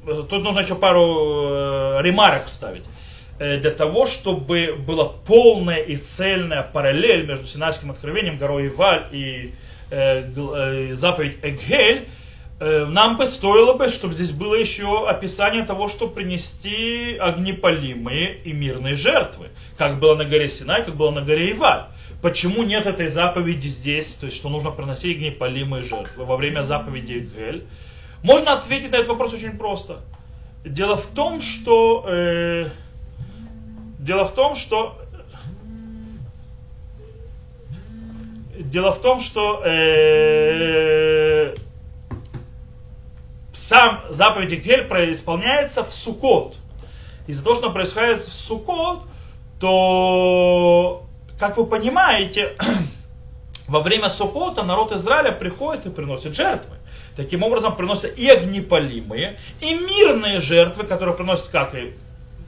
тут 0.05 0.43
нужно 0.43 0.61
еще 0.61 0.77
пару 0.77 1.99
э, 1.99 2.03
ремарок 2.03 2.47
вставить. 2.47 2.85
Э, 3.39 3.59
для 3.59 3.73
того, 3.73 4.07
чтобы 4.07 4.77
была 4.79 5.07
полная 5.27 5.79
и 5.79 5.97
цельная 5.97 6.63
параллель 6.63 7.27
между 7.27 7.47
Синайским 7.47 7.91
откровением, 7.91 8.39
горой 8.39 8.69
Иваль 8.69 9.09
и 9.13 9.53
э, 9.91 10.31
э, 10.35 10.95
заповедь 10.95 11.39
Эгель, 11.43 12.05
э, 12.05 12.07
нам 12.59 13.19
бы 13.19 13.27
стоило 13.27 13.75
бы, 13.75 13.89
чтобы 13.89 14.15
здесь 14.15 14.31
было 14.31 14.55
еще 14.55 15.07
описание 15.09 15.65
того, 15.65 15.89
что 15.89 16.09
принести 16.09 17.17
огнепалимые 17.21 18.39
и 18.45 18.53
мирные 18.53 18.97
жертвы. 18.97 19.51
Как 19.77 19.99
было 19.99 20.15
на 20.15 20.25
горе 20.25 20.49
Синай, 20.49 20.85
как 20.85 20.97
было 20.97 21.11
на 21.11 21.21
горе 21.21 21.53
Иваль. 21.53 21.87
Почему 22.23 22.63
нет 22.63 22.87
этой 22.87 23.09
заповеди 23.09 23.69
здесь, 23.69 24.15
то 24.15 24.27
есть 24.27 24.39
что 24.39 24.49
нужно 24.49 24.71
приносить 24.71 25.19
гнепалимые 25.19 25.83
жертвы 25.83 26.25
во 26.25 26.37
время 26.37 26.63
заповеди 26.63 27.29
Гель? 27.37 27.67
Можно 28.23 28.55
ответить 28.55 28.91
на 28.91 28.97
этот 28.97 29.09
вопрос 29.09 29.35
очень 29.35 29.59
просто. 29.59 30.01
Дело 30.65 30.97
в 30.97 31.07
том, 31.09 31.43
что 31.43 32.05
э, 32.09 32.69
дело 33.99 34.25
в 34.25 34.35
том, 34.35 34.57
что 34.57 34.99
дело 38.59 38.93
в 38.93 39.01
том, 39.01 39.21
что 39.21 39.63
э, 39.65 41.55
сам 43.69 44.03
заповедь 44.11 44.63
Гель 44.63 44.87
исполняется 45.13 45.83
в 45.83 45.93
Сукот. 45.93 46.57
Из-за 47.27 47.43
того, 47.43 47.57
что 47.57 47.71
происходит 47.71 48.23
в 48.23 48.33
Сукот, 48.33 49.03
то 49.59 51.05
как 51.41 51.57
вы 51.57 51.67
понимаете, 51.67 52.55
во 53.67 53.81
время 53.81 54.09
Сукота 54.11 54.63
народ 54.63 54.93
Израиля 54.93 55.33
приходит 55.33 55.87
и 55.87 55.91
приносит 55.91 56.37
жертвы. 56.37 56.77
Таким 57.17 57.43
образом, 57.43 57.75
приносят 57.75 58.17
и 58.17 58.29
огнепалимые, 58.29 59.41
и 59.61 59.75
мирные 59.75 60.41
жертвы, 60.41 60.85
которые 60.85 61.17
приносят 61.17 61.49
как 61.49 61.75
и 61.75 61.95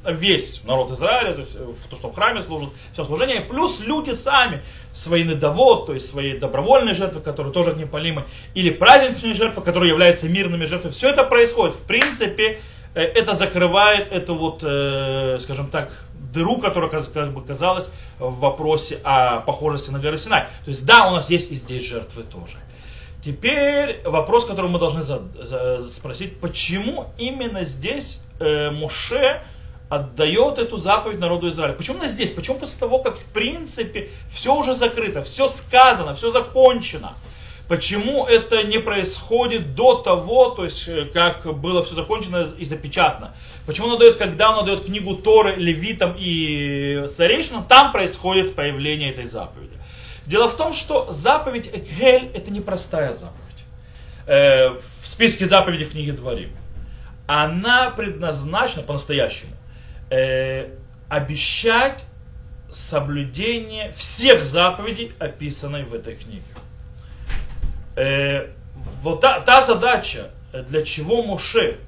весь 0.05 0.63
народ 0.65 0.93
Израиля, 0.93 1.33
то 1.33 1.41
есть 1.41 1.55
э, 1.55 1.73
то, 1.91 1.97
что 1.97 2.11
в 2.11 2.15
храме 2.15 2.43
служит, 2.43 2.71
все 2.93 3.05
служение, 3.05 3.41
плюс 3.41 3.81
люди 3.81 4.13
сами, 4.13 4.63
свои 4.93 5.25
недовод, 5.25 5.87
то 5.87 5.95
есть 5.95 6.09
свои 6.09 6.39
добровольные 6.39 6.95
жертвы, 6.95 7.21
которые 7.21 7.53
тоже 7.53 7.71
огнепалимы, 7.71 8.25
или 8.55 8.71
праздничные 8.71 9.35
жертвы, 9.35 9.63
которые 9.63 9.91
являются 9.91 10.29
мирными 10.29 10.65
жертвами. 10.65 10.93
Все 10.93 11.11
это 11.11 11.25
происходит. 11.25 11.75
В 11.75 11.83
принципе, 11.83 12.61
э, 12.95 13.03
это 13.03 13.35
закрывает 13.35 14.13
эту 14.13 14.35
вот, 14.35 14.63
э, 14.63 15.39
скажем 15.41 15.69
так, 15.69 15.93
дыру, 16.33 16.59
которая 16.59 16.91
как 16.91 17.33
бы 17.33 17.43
казалась 17.43 17.89
в 18.19 18.39
вопросе 18.39 19.01
о 19.03 19.41
похожести 19.41 19.91
на 19.91 19.99
горы 19.99 20.19
Синай. 20.19 20.43
То 20.65 20.71
есть 20.71 20.85
да, 20.85 21.09
у 21.09 21.13
нас 21.13 21.31
есть 21.31 21.51
и 21.51 21.55
здесь 21.55 21.87
жертвы 21.87 22.23
тоже. 22.23 22.59
Теперь 23.25 24.01
вопрос, 24.05 24.47
который 24.47 24.71
мы 24.71 24.79
должны 24.79 25.03
за, 25.03 25.83
спросить, 25.83 26.39
почему 26.39 27.07
именно 27.19 27.65
здесь 27.65 28.21
э, 28.39 28.71
Муше 28.71 29.43
отдает 29.89 30.59
эту 30.59 30.77
заповедь 30.77 31.19
народу 31.19 31.49
Израиля. 31.49 31.73
Почему 31.75 31.97
именно 31.97 32.09
здесь? 32.09 32.31
Почему 32.31 32.59
после 32.59 32.79
того, 32.79 32.99
как 32.99 33.17
в 33.17 33.25
принципе 33.33 34.11
все 34.33 34.55
уже 34.55 34.75
закрыто, 34.75 35.23
все 35.23 35.49
сказано, 35.49 36.15
все 36.15 36.31
закончено? 36.31 37.15
Почему 37.69 38.25
это 38.25 38.63
не 38.63 38.79
происходит 38.79 39.75
до 39.75 39.97
того, 39.97 40.51
то 40.51 40.65
есть 40.65 40.89
э, 40.89 41.05
как 41.05 41.45
было 41.61 41.85
все 41.85 41.95
закончено 41.95 42.49
и 42.59 42.65
запечатано? 42.65 43.35
Почему 43.67 43.89
он 43.89 43.99
дает, 43.99 44.17
когда 44.17 44.59
он 44.59 44.65
дает 44.65 44.87
книгу 44.87 45.15
Торы 45.17 45.55
левитам 45.57 46.15
и 46.19 47.05
старейшинам, 47.09 47.65
там 47.65 47.93
происходит 47.93 48.55
появление 48.55 49.11
этой 49.11 49.27
заповеди. 49.27 49.77
Дело 50.25 50.49
в 50.49 50.57
том, 50.57 50.73
что 50.73 51.13
заповедь 51.13 51.69
Экхель 51.71 52.31
это 52.33 52.51
непростая 52.51 53.13
заповедь. 53.13 53.65
Э, 54.27 54.71
в 54.71 55.07
списке 55.07 55.47
заповедей 55.47 55.85
в 55.85 55.91
книге 55.91 56.13
Дворим. 56.13 56.51
Она 57.27 57.91
предназначена 57.91 58.83
по-настоящему 58.83 59.58
э, 60.11 60.71
обещать 61.09 62.05
соблюдение 62.73 63.93
всех 63.93 64.45
заповедей, 64.45 65.13
описанной 65.19 65.85
в 65.85 65.95
этой 65.95 66.17
книге. 66.17 66.43
Э, 67.97 68.49
вот 69.03 69.21
та, 69.21 69.41
та 69.41 69.67
задача, 69.67 70.31
для 70.69 70.85
чего 70.85 71.23
Муше, 71.23 71.79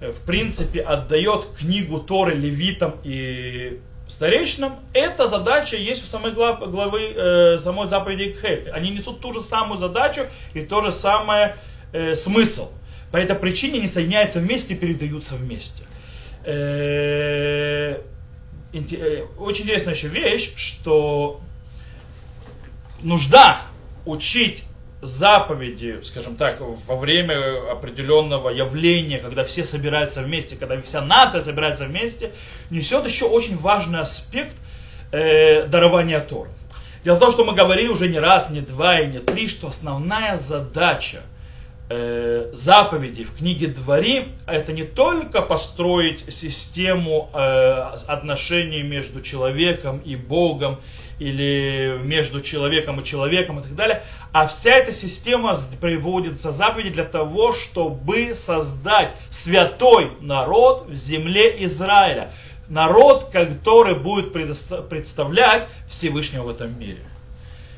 э, 0.00 0.10
в 0.10 0.20
принципе, 0.24 0.80
отдает 0.80 1.46
книгу 1.58 2.00
Торы 2.00 2.34
левитам 2.34 2.94
и 3.04 3.80
старейшинам, 4.08 4.76
эта 4.92 5.28
задача 5.28 5.76
есть 5.76 6.04
у 6.04 6.06
самой 6.06 6.32
глав, 6.32 6.60
главы 6.70 7.12
э, 7.14 7.58
самой 7.58 7.88
заповеди 7.88 8.32
Кхель. 8.32 8.70
Они 8.70 8.90
несут 8.90 9.20
ту 9.20 9.32
же 9.32 9.40
самую 9.40 9.78
задачу 9.78 10.26
и 10.52 10.60
то 10.60 10.82
же 10.82 10.92
самое 10.92 11.56
э, 11.92 12.14
смысл. 12.14 12.70
По 13.10 13.16
этой 13.16 13.36
причине 13.36 13.78
они 13.78 13.88
соединяются 13.88 14.40
вместе 14.40 14.74
и 14.74 14.76
передаются 14.76 15.34
вместе. 15.36 15.84
Э, 16.44 18.00
э, 18.72 19.24
очень 19.38 19.64
интересная 19.64 19.94
еще 19.94 20.08
вещь, 20.08 20.52
что 20.56 21.40
нужда 23.02 23.62
учить 24.04 24.64
заповеди, 25.00 26.00
скажем 26.04 26.36
так, 26.36 26.60
во 26.60 26.96
время 26.96 27.70
определенного 27.70 28.50
явления, 28.50 29.18
когда 29.18 29.44
все 29.44 29.64
собираются 29.64 30.22
вместе, 30.22 30.56
когда 30.56 30.80
вся 30.80 31.00
нация 31.00 31.42
собирается 31.42 31.86
вместе, 31.86 32.32
несет 32.70 33.06
еще 33.06 33.26
очень 33.26 33.56
важный 33.56 34.00
аспект 34.00 34.56
э, 35.12 35.66
дарования 35.66 36.20
Торы. 36.20 36.50
Дело 37.04 37.16
в 37.16 37.20
том, 37.20 37.32
что 37.32 37.44
мы 37.44 37.54
говорили 37.54 37.88
уже 37.88 38.08
не 38.08 38.18
раз, 38.18 38.48
не 38.50 38.62
два 38.62 39.00
и 39.00 39.06
не 39.06 39.18
три, 39.18 39.48
что 39.48 39.68
основная 39.68 40.38
задача 40.38 41.22
э, 41.94 42.50
заповедей 42.52 43.24
в 43.24 43.36
книге 43.36 43.68
Дворим 43.68 44.32
это 44.46 44.72
не 44.72 44.84
только 44.84 45.42
построить 45.42 46.32
систему 46.32 47.30
э, 47.32 47.38
отношений 48.06 48.82
между 48.82 49.20
человеком 49.20 49.98
и 49.98 50.16
Богом, 50.16 50.80
или 51.18 51.98
между 52.02 52.40
человеком 52.40 53.00
и 53.00 53.04
человеком 53.04 53.60
и 53.60 53.62
так 53.62 53.74
далее. 53.74 54.02
А 54.32 54.46
вся 54.46 54.72
эта 54.72 54.92
система 54.92 55.58
приводится 55.80 56.52
заповеди 56.52 56.90
для 56.90 57.04
того, 57.04 57.52
чтобы 57.52 58.34
создать 58.34 59.14
святой 59.30 60.12
народ 60.20 60.86
в 60.88 60.96
земле 60.96 61.64
Израиля. 61.64 62.32
Народ, 62.68 63.30
который 63.30 63.94
будет 63.94 64.32
представлять 64.32 65.68
Всевышнего 65.88 66.44
в 66.44 66.48
этом 66.48 66.78
мире. 66.78 67.02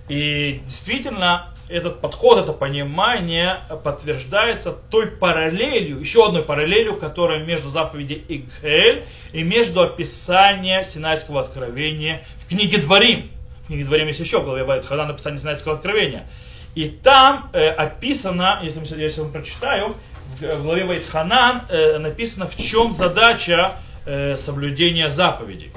И 0.08 0.60
действительно, 0.64 1.55
этот 1.68 2.00
подход, 2.00 2.38
это 2.38 2.52
понимание 2.52 3.60
подтверждается 3.82 4.72
той 4.72 5.08
параллелью, 5.08 5.98
еще 5.98 6.26
одной 6.26 6.42
параллелью, 6.42 6.96
которая 6.96 7.44
между 7.44 7.70
заповедью 7.70 8.22
Игхель 8.28 9.04
и 9.32 9.42
между 9.42 9.82
описанием 9.82 10.84
Синайского 10.84 11.40
откровения 11.40 12.24
в 12.38 12.48
книге 12.48 12.78
Дворим. 12.78 13.30
В 13.64 13.66
книге 13.66 13.84
Дворим 13.84 14.08
есть 14.08 14.20
еще 14.20 14.40
в 14.40 14.44
главе 14.44 14.64
Вайтхана 14.64 15.06
написание 15.06 15.40
Синайского 15.40 15.74
откровения. 15.74 16.26
И 16.74 16.88
там 16.88 17.50
э, 17.52 17.68
описано, 17.68 18.60
если, 18.62 18.80
если 19.00 19.22
я 19.22 19.28
прочитаю, 19.28 19.96
в 20.38 20.62
главе 20.62 20.84
Вайтханан 20.84 21.62
э, 21.68 21.98
написано, 21.98 22.46
в 22.46 22.56
чем 22.56 22.92
задача 22.92 23.78
э, 24.04 24.36
соблюдения 24.36 25.10
заповедей. 25.10 25.72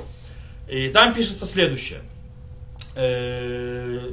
И 0.67 0.89
там 0.89 1.15
пишется 1.15 1.45
следующее. 1.45 2.01
Э, 2.95 4.11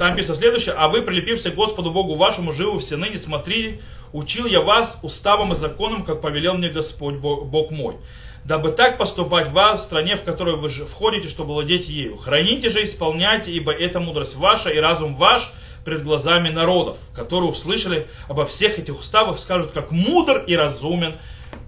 там 0.00 0.16
пишется 0.16 0.36
следующее. 0.36 0.74
А 0.78 0.88
вы, 0.88 1.02
прилепившись 1.02 1.52
к 1.52 1.54
Господу 1.54 1.90
Богу 1.90 2.14
вашему, 2.14 2.54
живы 2.54 2.80
все 2.80 2.96
ныне, 2.96 3.18
смотри, 3.18 3.82
учил 4.14 4.46
я 4.46 4.62
вас 4.62 4.98
уставом 5.02 5.52
и 5.52 5.56
законом, 5.56 6.04
как 6.04 6.22
повелел 6.22 6.54
мне 6.54 6.70
Господь 6.70 7.16
Бог, 7.16 7.70
мой 7.70 7.96
дабы 8.42 8.72
так 8.72 8.96
поступать 8.96 9.50
вас 9.50 9.82
в 9.82 9.84
стране, 9.84 10.16
в 10.16 10.22
которую 10.22 10.56
вы 10.56 10.70
входите, 10.70 11.28
чтобы 11.28 11.52
владеть 11.52 11.90
ею. 11.90 12.16
Храните 12.16 12.70
же, 12.70 12.82
исполняйте, 12.82 13.52
ибо 13.52 13.70
это 13.70 14.00
мудрость 14.00 14.34
ваша 14.34 14.70
и 14.70 14.78
разум 14.78 15.14
ваш 15.14 15.52
пред 15.84 16.02
глазами 16.02 16.48
народов, 16.48 16.96
которые 17.14 17.50
услышали 17.50 18.06
обо 18.26 18.46
всех 18.46 18.78
этих 18.78 18.98
уставах, 18.98 19.38
скажут, 19.38 19.72
как 19.72 19.90
мудр 19.90 20.42
и 20.46 20.56
разумен, 20.56 21.16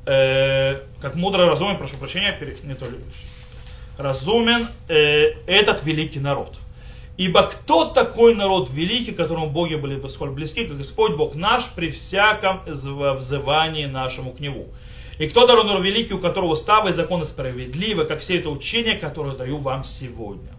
э, 0.06 0.80
как 1.02 1.14
мудро 1.16 1.44
разумен, 1.44 1.76
прошу 1.76 1.98
прощения, 1.98 2.34
не 2.62 2.74
то, 2.74 2.86
разумен 3.98 4.70
э, 4.88 5.34
этот 5.46 5.84
великий 5.84 6.18
народ. 6.18 6.56
Ибо 7.22 7.44
кто 7.44 7.84
такой 7.84 8.34
народ 8.34 8.68
великий, 8.70 9.12
которому 9.12 9.48
боги 9.48 9.76
были 9.76 9.94
бы 9.94 10.08
сколь 10.08 10.30
близки, 10.30 10.66
как 10.66 10.76
Господь 10.76 11.14
Бог 11.14 11.36
наш, 11.36 11.68
при 11.68 11.92
всяком 11.92 12.62
взывании 12.66 13.86
нашему 13.86 14.32
к 14.32 14.40
Нему. 14.40 14.66
И 15.20 15.28
кто 15.28 15.46
народ 15.46 15.84
великий, 15.84 16.14
у 16.14 16.18
которого 16.18 16.54
уставы 16.54 16.90
и 16.90 16.92
законы 16.92 17.24
справедливы, 17.24 18.06
как 18.06 18.18
все 18.18 18.38
это 18.38 18.50
учение, 18.50 18.96
которое 18.96 19.36
даю 19.36 19.58
вам 19.58 19.84
сегодня. 19.84 20.50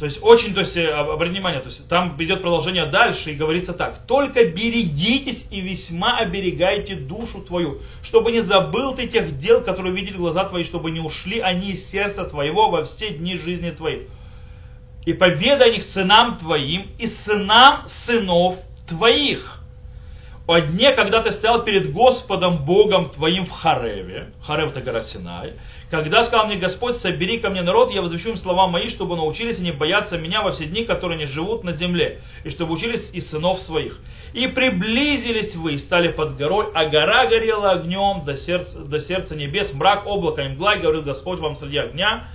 То 0.00 0.06
есть 0.06 0.18
очень, 0.22 0.54
то 0.54 0.60
есть, 0.60 0.78
э, 0.78 0.88
обратите 0.88 1.32
внимание, 1.32 1.60
то 1.60 1.68
есть 1.68 1.86
там 1.86 2.16
идет 2.18 2.40
продолжение 2.40 2.86
дальше 2.86 3.32
и 3.32 3.34
говорится 3.34 3.74
так. 3.74 4.06
Только 4.06 4.46
берегитесь 4.46 5.46
и 5.50 5.60
весьма 5.60 6.16
оберегайте 6.16 6.94
душу 6.94 7.42
твою, 7.42 7.80
чтобы 8.02 8.32
не 8.32 8.40
забыл 8.40 8.94
ты 8.94 9.06
тех 9.06 9.36
дел, 9.38 9.60
которые 9.62 9.94
видели 9.94 10.16
глаза 10.16 10.44
твои, 10.44 10.64
чтобы 10.64 10.90
не 10.90 11.00
ушли 11.00 11.40
они 11.40 11.72
из 11.72 11.86
сердца 11.86 12.24
твоего 12.24 12.70
во 12.70 12.84
все 12.84 13.10
дни 13.10 13.36
жизни 13.36 13.72
твоей. 13.72 14.08
И 15.04 15.12
поведай 15.12 15.68
о 15.68 15.72
них 15.74 15.82
сынам 15.82 16.38
твоим 16.38 16.86
и 16.98 17.06
сынам 17.06 17.86
сынов 17.86 18.56
твоих 18.88 19.60
о 20.46 20.60
дне, 20.60 20.92
когда 20.92 21.22
ты 21.22 21.30
стоял 21.30 21.62
перед 21.62 21.92
Господом 21.92 22.64
Богом 22.64 23.10
твоим 23.10 23.46
в 23.46 23.50
Хареве, 23.50 24.30
Харев 24.42 24.70
это 24.70 24.80
гора 24.80 25.02
Синай, 25.02 25.52
когда 25.90 26.22
сказал 26.22 26.46
мне 26.46 26.56
Господь, 26.56 26.98
собери 26.98 27.38
ко 27.38 27.50
мне 27.50 27.62
народ, 27.62 27.90
я 27.90 28.00
возвещу 28.00 28.30
им 28.30 28.36
слова 28.36 28.68
мои, 28.68 28.88
чтобы 28.88 29.16
научились 29.16 29.58
и 29.58 29.62
не 29.62 29.72
бояться 29.72 30.18
меня 30.18 30.40
во 30.40 30.52
все 30.52 30.66
дни, 30.66 30.84
которые 30.84 31.18
не 31.18 31.26
живут 31.26 31.64
на 31.64 31.72
земле, 31.72 32.20
и 32.44 32.50
чтобы 32.50 32.74
учились 32.74 33.10
и 33.12 33.20
сынов 33.20 33.60
своих. 33.60 33.98
И 34.32 34.46
приблизились 34.46 35.56
вы, 35.56 35.74
и 35.74 35.78
стали 35.78 36.08
под 36.08 36.36
горой, 36.36 36.66
а 36.74 36.86
гора 36.86 37.26
горела 37.26 37.72
огнем 37.72 38.24
до 38.24 38.36
сердца, 38.36 38.78
до 38.78 39.00
сердца 39.00 39.34
небес, 39.34 39.74
мрак, 39.74 40.06
облако 40.06 40.42
и 40.42 40.48
мгла, 40.48 40.76
и 40.76 40.80
говорил 40.80 41.02
Господь 41.02 41.40
вам 41.40 41.56
среди 41.56 41.78
огня, 41.78 42.28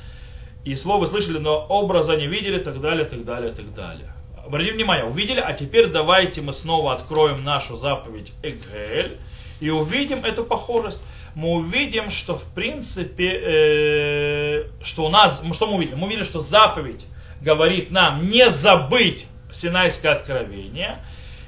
и 0.65 0.75
слово 0.75 1.05
слышали, 1.05 1.37
но 1.37 1.65
образа 1.69 2.17
не 2.17 2.27
видели, 2.27 2.59
так 2.59 2.81
далее, 2.81 3.05
так 3.05 3.23
далее, 3.23 3.53
так 3.53 3.73
далее. 3.73 4.11
Обратите 4.45 4.73
внимание, 4.73 5.05
увидели, 5.05 5.39
а 5.39 5.53
теперь 5.53 5.87
давайте 5.87 6.41
мы 6.41 6.51
снова 6.51 6.93
откроем 6.93 7.43
нашу 7.45 7.77
заповедь 7.77 8.33
Эгель 8.43 9.17
и 9.59 9.69
увидим 9.69 10.25
эту 10.25 10.43
похожесть 10.43 11.01
мы 11.35 11.49
увидим, 11.49 12.09
что 12.09 12.35
в 12.35 12.45
принципе, 12.53 13.41
э, 13.43 14.63
что 14.83 15.05
у 15.05 15.09
нас, 15.09 15.41
что 15.53 15.67
мы 15.67 15.75
увидим? 15.75 15.97
Мы 15.97 16.07
увидели, 16.07 16.23
что 16.23 16.39
заповедь 16.39 17.05
говорит 17.41 17.91
нам 17.91 18.29
не 18.29 18.49
забыть 18.49 19.25
Синайское 19.53 20.13
откровение. 20.13 20.99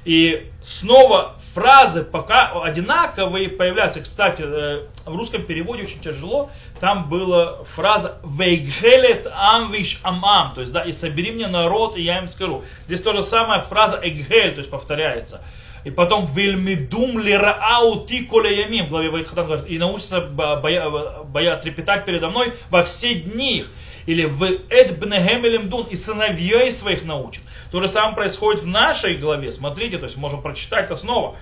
И 0.04 0.50
снова 0.62 1.34
фразы 1.52 2.02
пока 2.02 2.52
одинаковые 2.62 3.48
появляются. 3.48 4.00
Кстати, 4.00 4.42
э, 4.42 4.86
в 5.04 5.16
русском 5.16 5.42
переводе 5.42 5.82
очень 5.82 6.00
тяжело. 6.00 6.50
Там 6.80 7.10
была 7.10 7.64
фраза 7.64 8.18
«Вейгхелет 8.24 9.26
амвиш 9.30 10.00
амам», 10.02 10.54
то 10.54 10.60
есть, 10.62 10.72
да, 10.72 10.82
«И 10.82 10.92
собери 10.92 11.32
мне 11.32 11.46
народ, 11.46 11.96
и 11.96 12.02
я 12.02 12.18
им 12.18 12.28
скажу». 12.28 12.64
Здесь 12.86 13.02
то 13.02 13.12
же 13.12 13.22
самое 13.22 13.62
фраза 13.62 13.98
«эгхель», 14.02 14.52
то 14.52 14.58
есть 14.58 14.70
повторяется. 14.70 15.42
И 15.84 15.90
потом 15.90 16.26
вельмидум 16.26 17.18
лираау 17.18 18.06
ти 18.06 18.26
ямим, 18.26 18.86
в 18.86 18.88
главе 18.90 19.10
Вайтхатан 19.10 19.46
говорит, 19.46 19.66
и 19.68 19.78
научится 19.78 20.20
боя, 20.20 20.90
боя 21.24 21.56
трепетать 21.56 22.04
передо 22.04 22.30
мной 22.30 22.54
во 22.70 22.82
все 22.82 23.14
дни 23.14 23.58
их. 23.58 23.70
Или 24.06 24.24
в 24.24 24.42
эд 24.42 24.98
бнегем 24.98 25.68
дун, 25.68 25.86
и 25.86 25.96
сыновей 25.96 26.72
своих 26.72 27.04
научит. 27.04 27.42
То 27.70 27.80
же 27.80 27.88
самое 27.88 28.14
происходит 28.14 28.62
в 28.62 28.66
нашей 28.66 29.16
главе. 29.16 29.52
Смотрите, 29.52 29.98
то 29.98 30.06
есть 30.06 30.16
можем 30.16 30.42
прочитать 30.42 30.86
это 30.86 30.96
снова. 30.96 31.36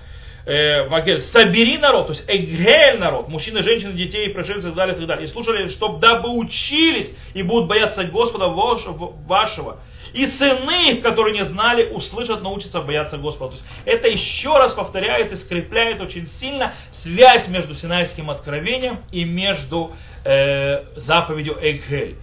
Э, 0.45 0.87
Вагель, 0.87 1.19
собери 1.19 1.77
народ, 1.77 2.07
то 2.07 2.13
есть 2.13 2.23
эгель 2.27 2.99
народ, 2.99 3.27
мужчины, 3.27 3.63
женщины, 3.63 3.91
детей, 3.91 4.29
пришельцы 4.29 4.67
и 4.67 4.69
так 4.69 4.75
далее, 4.75 4.95
и 4.95 4.97
так 4.97 5.07
далее. 5.07 5.25
И 5.25 5.27
слушали, 5.27 5.67
чтобы 5.67 5.99
дабы 5.99 6.29
учились 6.29 7.11
и 7.33 7.43
будут 7.43 7.67
бояться 7.67 8.05
Господа 8.05 8.47
вашего 8.47 9.79
и 10.13 10.27
сыны 10.27 10.91
их, 10.91 11.01
которые 11.01 11.33
не 11.33 11.45
знали, 11.45 11.89
услышат, 11.89 12.41
научатся 12.41 12.81
бояться 12.81 13.17
Господа. 13.17 13.55
То 13.55 13.57
есть 13.57 13.67
это 13.85 14.07
еще 14.07 14.57
раз 14.57 14.73
повторяет 14.73 15.31
и 15.31 15.35
скрепляет 15.35 16.01
очень 16.01 16.27
сильно 16.27 16.73
связь 16.91 17.47
между 17.47 17.75
Синайским 17.75 18.29
откровением 18.29 18.99
и 19.11 19.23
между 19.23 19.93
э, 20.23 20.83
заповедью 20.95 21.57
Эгхель. 21.61 22.15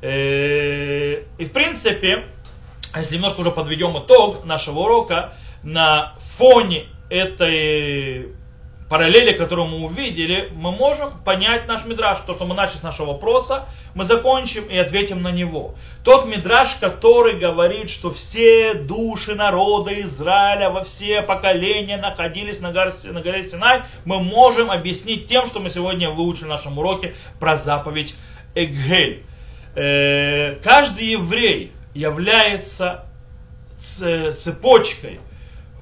Э, 0.00 1.22
и 1.38 1.44
в 1.44 1.52
принципе, 1.52 2.24
если 2.94 3.16
немножко 3.16 3.40
уже 3.40 3.50
подведем 3.50 3.98
итог 3.98 4.44
нашего 4.44 4.80
урока, 4.80 5.34
на 5.62 6.14
фоне 6.36 6.86
этой 7.10 8.28
параллели, 8.88 9.32
которую 9.36 9.68
мы 9.68 9.84
увидели, 9.84 10.50
мы 10.54 10.72
можем 10.72 11.18
понять 11.24 11.66
наш 11.66 11.84
мидраж. 11.84 12.18
То, 12.26 12.34
что 12.34 12.46
мы 12.46 12.54
начали 12.54 12.78
с 12.78 12.82
нашего 12.82 13.08
вопроса, 13.12 13.66
мы 13.94 14.04
закончим 14.04 14.64
и 14.64 14.76
ответим 14.76 15.22
на 15.22 15.30
него. 15.30 15.74
Тот 16.04 16.26
мидраж, 16.26 16.76
который 16.80 17.38
говорит, 17.38 17.90
что 17.90 18.10
все 18.10 18.74
души 18.74 19.34
народа 19.34 20.00
Израиля 20.02 20.70
во 20.70 20.84
все 20.84 21.22
поколения 21.22 21.98
находились 21.98 22.60
на 22.60 22.72
горе, 22.72 22.92
на 23.04 23.20
горе 23.20 23.44
Синай, 23.44 23.82
мы 24.04 24.20
можем 24.20 24.70
объяснить 24.70 25.26
тем, 25.26 25.46
что 25.46 25.60
мы 25.60 25.70
сегодня 25.70 26.10
выучили 26.10 26.44
в 26.44 26.48
нашем 26.48 26.78
уроке 26.78 27.14
про 27.38 27.56
заповедь 27.56 28.14
Эгель. 28.54 29.24
Э, 29.74 30.56
каждый 30.62 31.08
еврей 31.08 31.72
является 31.94 33.04
цепочкой 33.80 35.20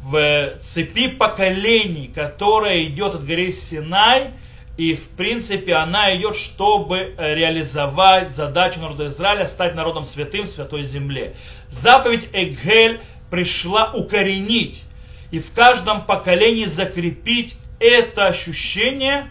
в 0.07 0.59
цепи 0.63 1.09
поколений, 1.09 2.13
которая 2.15 2.85
идет 2.85 3.17
от 3.17 3.27
горы 3.27 3.51
Синай, 3.51 4.35
и 4.77 4.95
в 4.95 5.09
принципе 5.11 5.75
она 5.75 6.17
идет, 6.17 6.37
чтобы 6.37 7.15
реализовать 7.19 8.31
задачу 8.31 8.79
народа 8.79 9.09
Израиля, 9.09 9.49
стать 9.49 9.75
народом 9.75 10.05
святым 10.05 10.45
в 10.45 10.49
святой 10.49 10.85
земле. 10.85 11.35
Заповедь 11.71 12.29
Эгель 12.33 13.01
пришла 13.31 13.93
укоренить 13.93 14.83
и 15.33 15.41
в 15.41 15.53
каждом 15.53 16.05
поколении 16.05 16.67
закрепить 16.67 17.57
это 17.81 18.27
ощущение, 18.27 19.29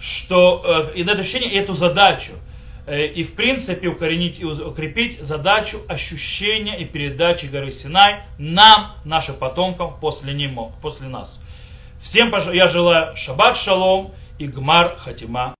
что, 0.00 0.90
э, 0.92 0.98
и 0.98 1.02
это 1.02 1.20
ощущение, 1.20 1.52
и 1.52 1.56
эту 1.56 1.74
задачу– 1.74 2.32
и 2.86 3.22
в 3.22 3.34
принципе 3.34 3.88
укоренить 3.88 4.40
и 4.40 4.44
укрепить 4.44 5.20
задачу 5.20 5.80
ощущения 5.88 6.80
и 6.80 6.84
передачи 6.84 7.46
горы 7.46 7.70
Синай 7.70 8.22
нам, 8.38 8.96
нашим 9.04 9.36
потомкам, 9.36 9.98
после, 10.00 10.34
него, 10.34 10.72
после 10.82 11.08
нас. 11.08 11.40
Всем 12.02 12.34
я 12.52 12.66
желаю 12.66 13.16
шаббат 13.16 13.56
шалом 13.56 14.12
и 14.38 14.46
гмар 14.46 14.96
хатима 14.96 15.54